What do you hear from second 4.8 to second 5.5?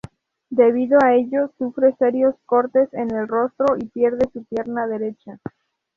derecha.